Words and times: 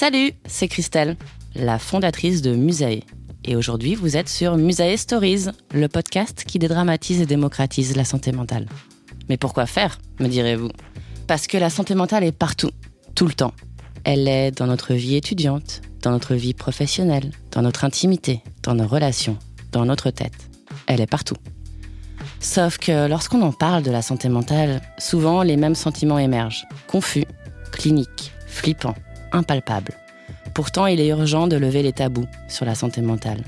Salut, 0.00 0.32
c'est 0.46 0.66
Christelle, 0.66 1.14
la 1.54 1.78
fondatrice 1.78 2.40
de 2.40 2.54
Musae. 2.54 3.02
Et 3.44 3.54
aujourd'hui, 3.54 3.94
vous 3.94 4.16
êtes 4.16 4.30
sur 4.30 4.56
Musae 4.56 4.96
Stories, 4.96 5.48
le 5.74 5.88
podcast 5.88 6.44
qui 6.46 6.58
dédramatise 6.58 7.20
et 7.20 7.26
démocratise 7.26 7.94
la 7.94 8.06
santé 8.06 8.32
mentale. 8.32 8.64
Mais 9.28 9.36
pourquoi 9.36 9.66
faire, 9.66 9.98
me 10.18 10.26
direz-vous? 10.26 10.70
Parce 11.26 11.46
que 11.46 11.58
la 11.58 11.68
santé 11.68 11.94
mentale 11.94 12.24
est 12.24 12.32
partout, 12.32 12.70
tout 13.14 13.26
le 13.26 13.34
temps. 13.34 13.52
Elle 14.04 14.26
est 14.26 14.52
dans 14.52 14.66
notre 14.66 14.94
vie 14.94 15.16
étudiante, 15.16 15.82
dans 16.00 16.12
notre 16.12 16.34
vie 16.34 16.54
professionnelle, 16.54 17.32
dans 17.50 17.60
notre 17.60 17.84
intimité, 17.84 18.40
dans 18.62 18.74
nos 18.74 18.86
relations, 18.86 19.36
dans 19.70 19.84
notre 19.84 20.10
tête. 20.10 20.48
Elle 20.86 21.02
est 21.02 21.10
partout. 21.10 21.36
Sauf 22.40 22.78
que 22.78 23.06
lorsqu'on 23.06 23.42
en 23.42 23.52
parle 23.52 23.82
de 23.82 23.90
la 23.90 24.00
santé 24.00 24.30
mentale, 24.30 24.80
souvent 24.96 25.42
les 25.42 25.58
mêmes 25.58 25.74
sentiments 25.74 26.18
émergent. 26.18 26.66
Confus, 26.86 27.26
cliniques, 27.70 28.32
flippants 28.46 28.94
impalpable. 29.32 29.94
Pourtant, 30.54 30.86
il 30.86 31.00
est 31.00 31.08
urgent 31.08 31.46
de 31.46 31.56
lever 31.56 31.82
les 31.82 31.92
tabous 31.92 32.26
sur 32.48 32.64
la 32.64 32.74
santé 32.74 33.00
mentale, 33.00 33.42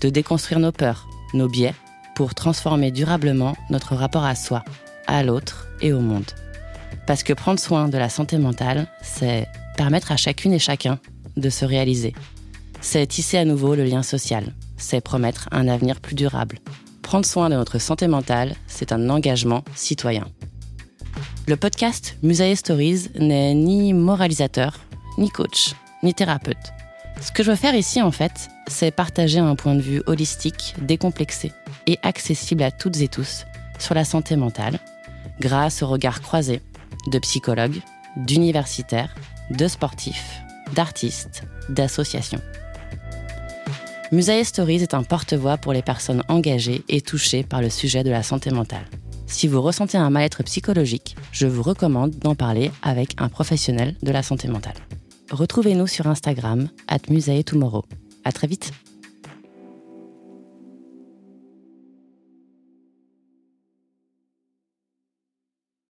de 0.00 0.08
déconstruire 0.08 0.60
nos 0.60 0.72
peurs, 0.72 1.08
nos 1.34 1.48
biais, 1.48 1.74
pour 2.14 2.34
transformer 2.34 2.90
durablement 2.90 3.56
notre 3.68 3.94
rapport 3.94 4.24
à 4.24 4.34
soi, 4.34 4.64
à 5.06 5.22
l'autre 5.22 5.68
et 5.80 5.92
au 5.92 6.00
monde. 6.00 6.30
Parce 7.06 7.22
que 7.22 7.32
prendre 7.32 7.60
soin 7.60 7.88
de 7.88 7.98
la 7.98 8.08
santé 8.08 8.38
mentale, 8.38 8.88
c'est 9.02 9.46
permettre 9.76 10.12
à 10.12 10.16
chacune 10.16 10.52
et 10.52 10.58
chacun 10.58 10.98
de 11.36 11.50
se 11.50 11.64
réaliser. 11.64 12.14
C'est 12.80 13.06
tisser 13.06 13.38
à 13.38 13.44
nouveau 13.44 13.74
le 13.74 13.84
lien 13.84 14.02
social, 14.02 14.54
c'est 14.76 15.00
promettre 15.00 15.48
un 15.52 15.68
avenir 15.68 16.00
plus 16.00 16.14
durable. 16.14 16.58
Prendre 17.02 17.26
soin 17.26 17.50
de 17.50 17.54
notre 17.54 17.78
santé 17.78 18.08
mentale, 18.08 18.56
c'est 18.66 18.92
un 18.92 19.10
engagement 19.10 19.62
citoyen. 19.74 20.26
Le 21.46 21.56
podcast 21.56 22.16
Musae 22.22 22.56
Stories 22.56 23.10
n'est 23.18 23.54
ni 23.54 23.92
moralisateur, 23.92 24.80
ni 25.18 25.30
coach, 25.30 25.74
ni 26.02 26.14
thérapeute. 26.14 26.72
Ce 27.20 27.32
que 27.32 27.42
je 27.42 27.50
veux 27.50 27.56
faire 27.56 27.74
ici, 27.74 28.02
en 28.02 28.12
fait, 28.12 28.48
c'est 28.66 28.90
partager 28.90 29.38
un 29.38 29.56
point 29.56 29.74
de 29.74 29.80
vue 29.80 30.02
holistique, 30.06 30.74
décomplexé 30.78 31.52
et 31.86 31.98
accessible 32.02 32.62
à 32.62 32.70
toutes 32.70 33.00
et 33.00 33.08
tous 33.08 33.46
sur 33.78 33.94
la 33.94 34.04
santé 34.04 34.36
mentale, 34.36 34.78
grâce 35.40 35.82
au 35.82 35.88
regard 35.88 36.20
croisé 36.20 36.60
de 37.06 37.18
psychologues, 37.18 37.80
d'universitaires, 38.16 39.14
de 39.50 39.68
sportifs, 39.68 40.40
d'artistes, 40.74 41.44
d'associations. 41.68 42.40
Musae 44.12 44.44
Stories 44.44 44.82
est 44.82 44.94
un 44.94 45.02
porte-voix 45.02 45.56
pour 45.56 45.72
les 45.72 45.82
personnes 45.82 46.22
engagées 46.28 46.84
et 46.88 47.00
touchées 47.00 47.42
par 47.42 47.60
le 47.60 47.70
sujet 47.70 48.04
de 48.04 48.10
la 48.10 48.22
santé 48.22 48.50
mentale. 48.50 48.86
Si 49.26 49.48
vous 49.48 49.60
ressentez 49.60 49.98
un 49.98 50.10
mal-être 50.10 50.44
psychologique, 50.44 51.16
je 51.32 51.46
vous 51.46 51.62
recommande 51.62 52.12
d'en 52.12 52.36
parler 52.36 52.70
avec 52.82 53.14
un 53.18 53.28
professionnel 53.28 53.96
de 54.02 54.12
la 54.12 54.22
santé 54.22 54.46
mentale. 54.46 54.76
Retrouvez-nous 55.30 55.86
sur 55.86 56.06
Instagram, 56.06 56.68
at 56.88 56.98
Tomorrow. 57.44 57.84
À 58.24 58.32
très 58.32 58.46
vite! 58.46 58.72